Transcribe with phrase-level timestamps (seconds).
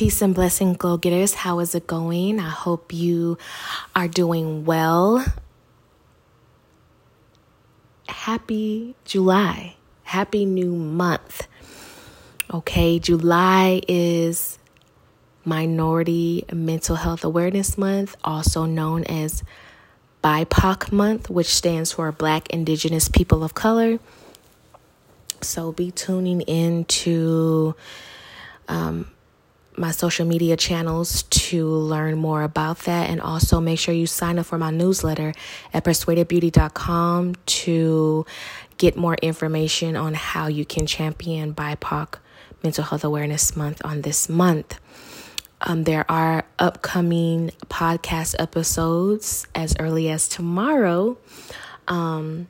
[0.00, 1.34] Peace and blessing, glow getters.
[1.34, 2.40] How is it going?
[2.40, 3.36] I hope you
[3.94, 5.22] are doing well.
[8.08, 9.76] Happy July.
[10.04, 11.46] Happy new month.
[12.50, 14.58] Okay, July is
[15.44, 19.44] Minority Mental Health Awareness Month, also known as
[20.24, 23.98] BIPOC Month, which stands for Black Indigenous People of Color.
[25.42, 27.76] So be tuning in to
[28.66, 29.10] um,
[29.80, 33.08] my social media channels to learn more about that.
[33.08, 35.32] And also make sure you sign up for my newsletter
[35.72, 38.26] at persuadedbeauty.com to
[38.76, 42.18] get more information on how you can champion BIPOC
[42.62, 44.78] Mental Health Awareness Month on this month.
[45.62, 51.18] Um, there are upcoming podcast episodes as early as tomorrow,
[51.88, 52.48] um,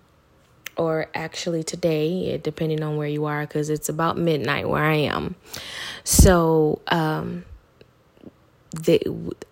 [0.77, 5.35] or actually today, depending on where you are, because it's about midnight where I am.
[6.05, 7.45] So, um,
[8.73, 9.01] the,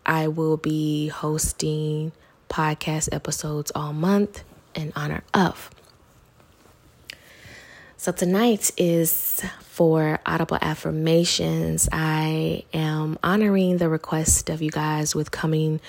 [0.07, 2.13] I will be hosting
[2.49, 5.71] podcast episodes all month in honor of.
[7.97, 11.89] So tonight is for audible affirmations.
[11.91, 15.81] I am honoring the request of you guys with coming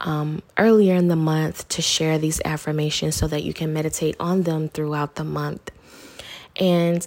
[0.00, 4.44] um, earlier in the month to share these affirmations so that you can meditate on
[4.44, 5.70] them throughout the month.
[6.56, 7.06] And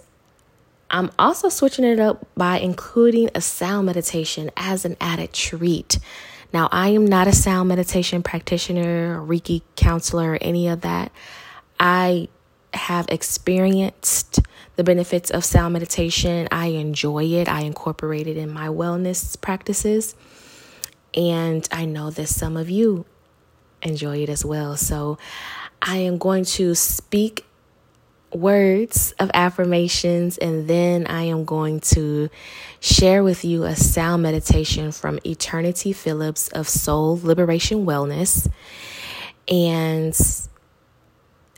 [0.91, 5.97] I'm also switching it up by including a sound meditation as an added treat.
[6.53, 11.13] Now, I am not a sound meditation practitioner, Reiki counselor, or any of that.
[11.79, 12.27] I
[12.73, 14.41] have experienced
[14.75, 16.49] the benefits of sound meditation.
[16.51, 17.47] I enjoy it.
[17.47, 20.13] I incorporate it in my wellness practices.
[21.13, 23.05] And I know that some of you
[23.81, 24.75] enjoy it as well.
[24.75, 25.17] So
[25.81, 27.45] I am going to speak
[28.33, 32.29] words of affirmations and then I am going to
[32.79, 38.49] share with you a sound meditation from Eternity Phillips of Soul Liberation Wellness.
[39.47, 40.17] And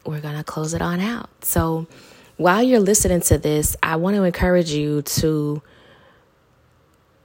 [0.06, 1.30] we're going to close it on out.
[1.46, 1.88] So,
[2.38, 5.62] while you're listening to this, I want to encourage you to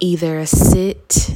[0.00, 1.30] either sit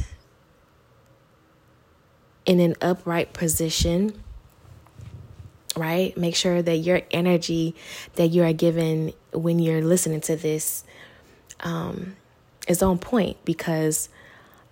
[2.45, 4.22] in an upright position,
[5.75, 6.15] right?
[6.17, 7.75] Make sure that your energy
[8.15, 10.83] that you are given when you're listening to this
[11.61, 12.15] um,
[12.67, 14.09] is on point because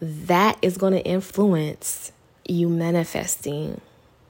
[0.02, 2.12] that is going to influence
[2.48, 3.82] you manifesting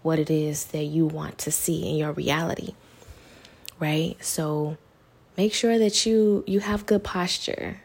[0.01, 2.73] what it is that you want to see in your reality
[3.81, 4.15] right?
[4.23, 4.77] So
[5.35, 7.81] make sure that you you have good posture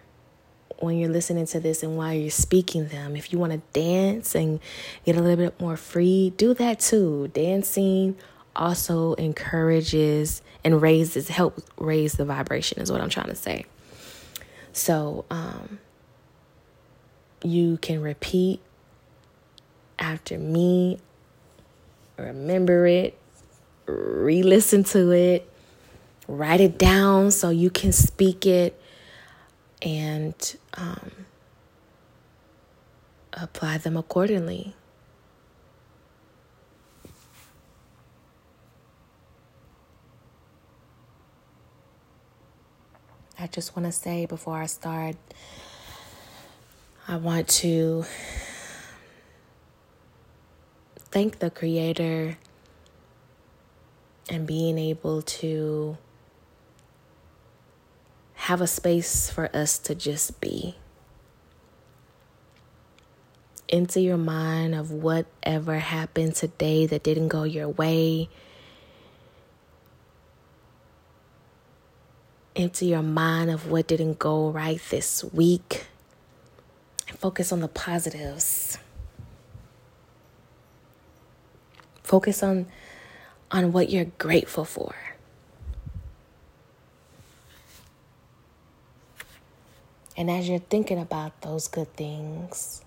[0.78, 3.16] when you're listening to this and while you're speaking them.
[3.16, 4.60] If you want to dance and
[5.04, 7.28] get a little bit more free do that too.
[7.34, 8.16] Dancing
[8.56, 13.64] also encourages and raises help raise the vibration is what i'm trying to say
[14.72, 15.78] so um
[17.42, 18.60] you can repeat
[19.98, 20.98] after me
[22.18, 23.18] remember it,
[23.86, 25.48] re listen to it,
[26.26, 28.80] write it down so you can speak it,
[29.82, 31.10] and um,
[33.32, 34.74] apply them accordingly.
[43.38, 45.16] I just want to say before I start,
[47.06, 48.06] I want to
[50.96, 52.38] thank the Creator
[54.30, 55.98] and being able to
[58.34, 60.76] have a space for us to just be.
[63.68, 68.30] Into your mind of whatever happened today that didn't go your way.
[72.56, 75.86] Into your mind of what didn't go right this week.
[77.06, 78.78] And focus on the positives.
[82.02, 82.66] Focus on
[83.50, 84.94] on what you're grateful for.
[90.16, 92.82] And as you're thinking about those good things,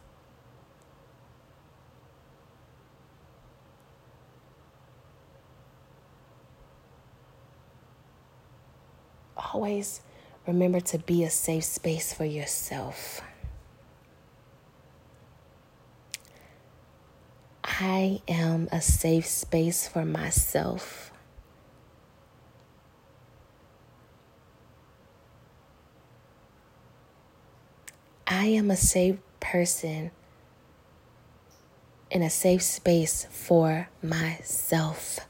[9.53, 10.01] always
[10.47, 13.21] remember to be a safe space for yourself.
[17.63, 21.11] I am a safe space for myself.
[28.27, 30.11] I am a safe person
[32.11, 35.28] in a safe space for myself.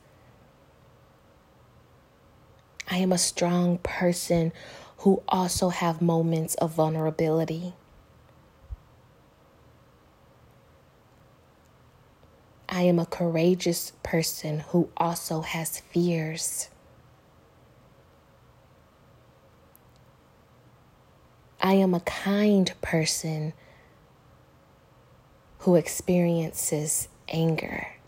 [2.92, 4.52] I am a strong person
[5.00, 7.74] who also have moments of vulnerability.
[12.68, 16.70] I am a courageous person who also has fears.
[21.62, 23.54] I am a kind person
[25.60, 27.99] who experiences anger.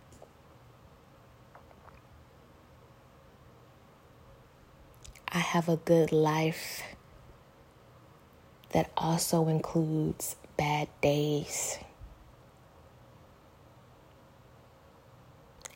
[5.33, 6.83] I have a good life
[8.71, 11.79] that also includes bad days.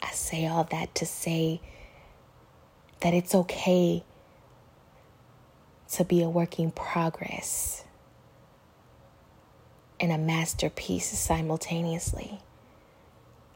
[0.03, 1.61] I say all that to say
[2.99, 4.03] that it's okay
[5.93, 7.85] to be a working progress
[10.01, 12.39] and a masterpiece simultaneously.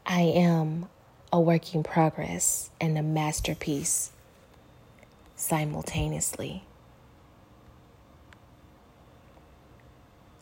[0.06, 0.88] I am
[1.30, 4.12] a working progress and a masterpiece
[5.40, 6.62] simultaneously.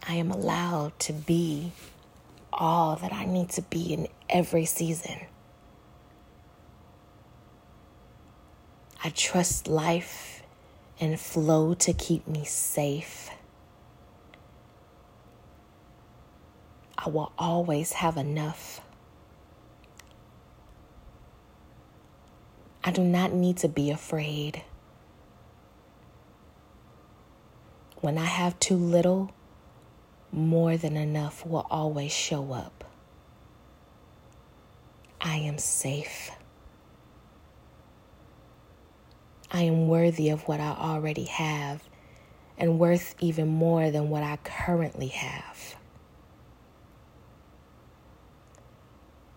[0.06, 1.72] I am allowed to be
[2.52, 5.18] all that I need to be in every season.
[9.04, 10.42] I trust life
[11.00, 13.30] and flow to keep me safe.
[16.96, 18.80] I will always have enough.
[22.82, 24.64] I do not need to be afraid.
[28.00, 29.32] When I have too little,
[30.30, 32.84] more than enough will always show up.
[35.20, 36.30] I am safe.
[39.50, 41.82] I am worthy of what I already have
[42.56, 45.76] and worth even more than what I currently have.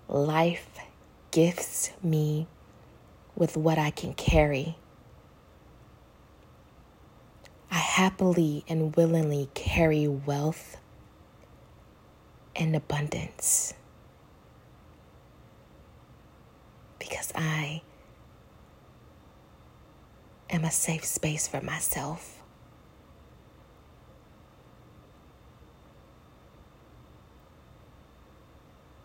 [0.07, 0.77] Life
[1.31, 2.45] gifts me
[3.35, 4.75] with what I can carry
[7.71, 10.75] I happily and willingly carry wealth
[12.53, 13.73] and abundance
[16.99, 17.81] because I
[20.49, 22.43] am a safe space for myself.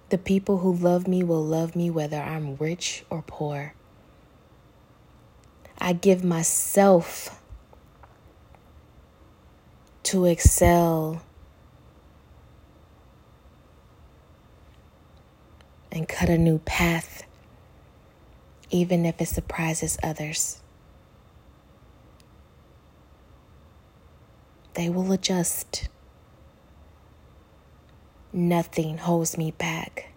[0.08, 3.74] The people who love me will love me whether I'm rich or poor.
[5.78, 7.40] I give myself
[10.06, 11.20] to excel
[15.90, 17.24] and cut a new path,
[18.70, 20.62] even if it surprises others.
[24.74, 25.88] They will adjust.
[28.32, 30.12] Nothing holds me back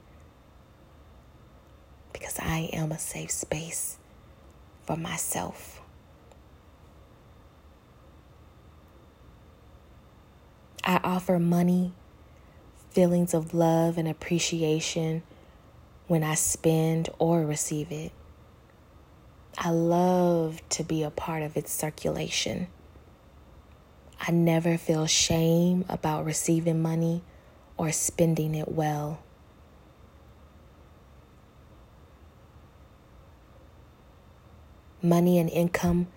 [2.13, 3.97] because I am a safe space
[4.83, 5.79] for myself.
[10.89, 11.94] I offer money,
[12.89, 15.21] feelings of love and appreciation
[16.07, 18.12] when I spend or receive it.
[19.56, 22.69] I love to be a part of its circulation.
[24.19, 27.21] I never feel shame about receiving money
[27.77, 29.21] or spending it well.
[35.03, 36.07] Money and income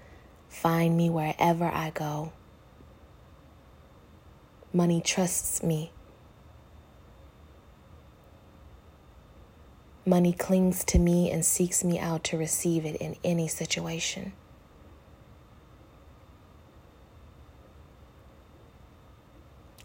[0.49, 2.33] find me wherever I go.
[4.73, 5.93] Money trusts me.
[10.07, 14.33] Money clings to me and seeks me out to receive it in any situation.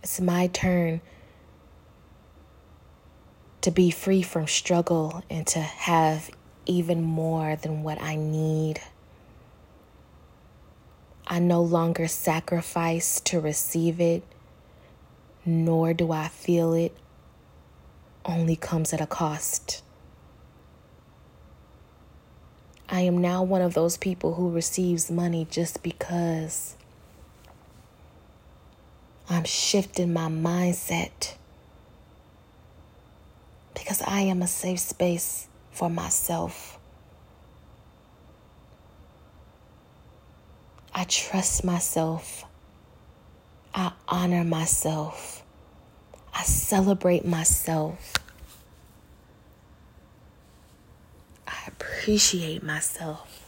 [0.01, 1.01] It's my turn
[3.59, 6.31] to be free from struggle and to have
[6.65, 8.79] even more than what I need.
[11.27, 14.23] I no longer sacrifice to receive it
[15.47, 16.95] nor do I feel it
[18.25, 19.81] only comes at a cost.
[22.89, 26.75] I am now one of those people who receives money just because
[29.29, 31.35] I'm shifting my mindset
[33.73, 36.77] because I am a safe space for myself.
[40.93, 42.43] I trust myself.
[43.77, 45.43] I honor myself.
[46.33, 48.11] I celebrate myself.
[51.47, 53.46] I appreciate myself.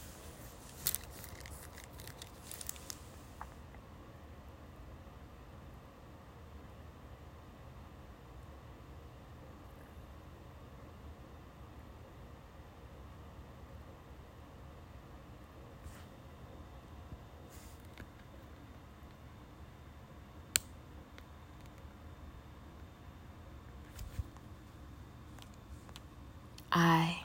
[26.82, 27.24] I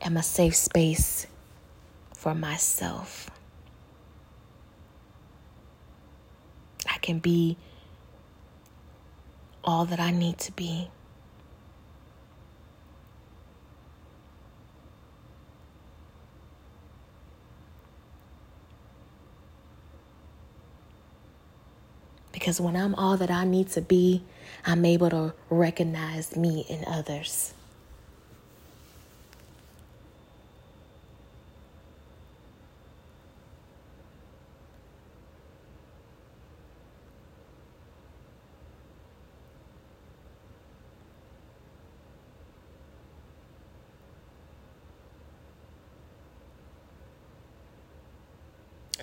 [0.00, 1.26] am a safe space
[2.14, 3.28] for myself.
[6.88, 7.56] I can be
[9.64, 10.90] all that I need to be.
[22.30, 24.22] Because when I'm all that I need to be,
[24.64, 27.54] I'm able to recognize me in others.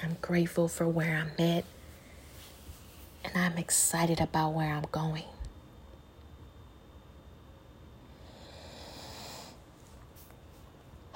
[0.05, 1.63] I'm grateful for where I'm at,
[3.23, 5.23] and I'm excited about where I'm going.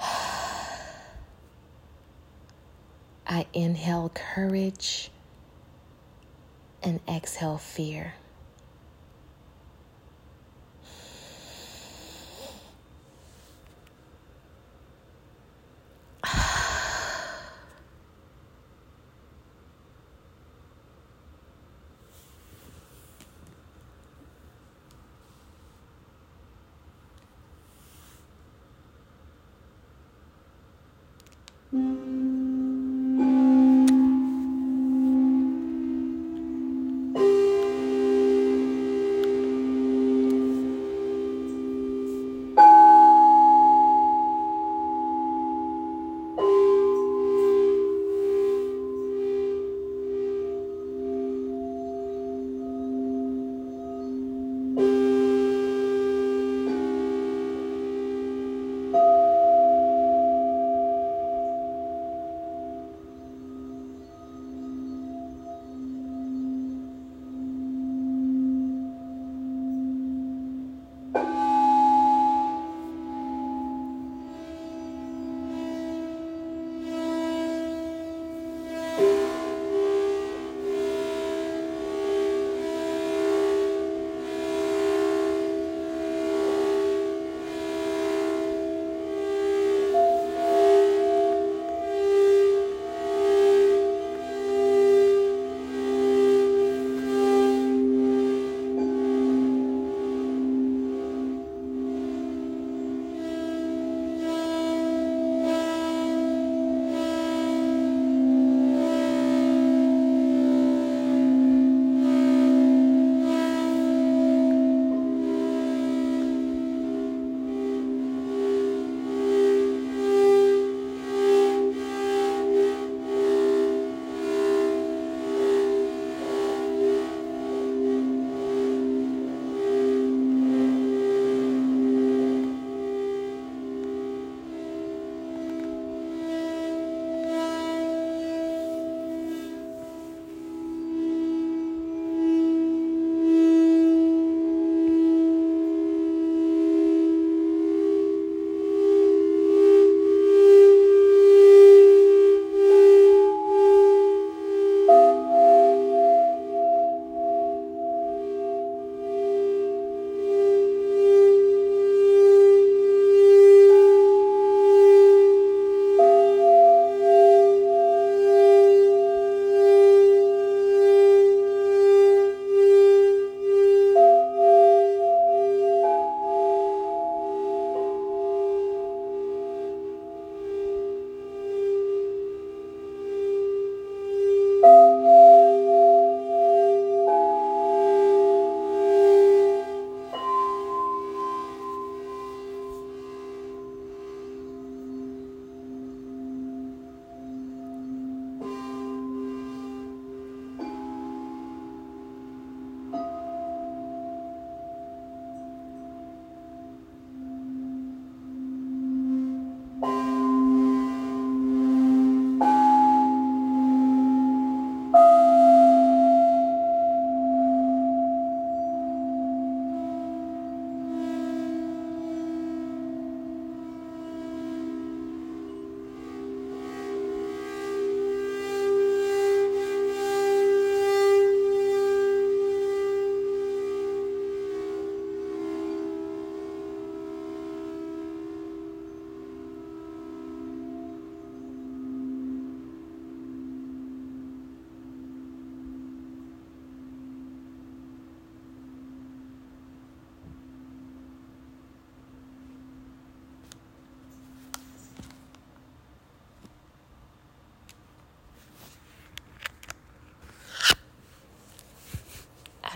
[0.00, 1.06] I
[3.52, 5.12] inhale courage
[6.82, 8.14] and exhale fear.
[31.72, 32.29] Mm-hmm.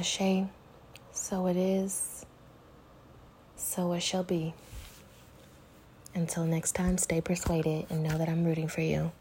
[0.05, 0.45] Ashe,
[1.13, 2.27] so it is,
[3.57, 4.53] so it shall be.
[6.15, 9.13] Until next time, stay persuaded and know that I'm rooting for you.